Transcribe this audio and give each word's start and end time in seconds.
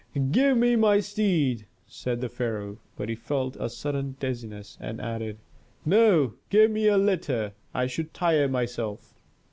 "Give 0.31 0.57
me 0.57 0.75
my 0.75 0.99
steed!" 0.99 1.67
said 1.85 2.21
the 2.21 2.27
pharaoh. 2.29 2.79
But 2.95 3.07
he 3.09 3.13
felt 3.13 3.55
a 3.59 3.69
sudden 3.69 4.15
dizziness 4.19 4.75
and 4.81 4.99
added, 4.99 5.37
"No, 5.85 6.33
give 6.49 6.71
me 6.71 6.87
a 6.87 6.97
litter, 6.97 7.53
I 7.71 7.85
should 7.85 8.11
tire 8.11 8.47
myself." 8.47 9.13